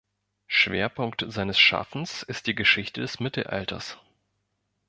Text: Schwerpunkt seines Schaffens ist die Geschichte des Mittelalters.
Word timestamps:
Schwerpunkt 0.47 1.25
seines 1.27 1.59
Schaffens 1.59 2.23
ist 2.23 2.47
die 2.47 2.55
Geschichte 2.55 3.01
des 3.01 3.19
Mittelalters. 3.19 3.99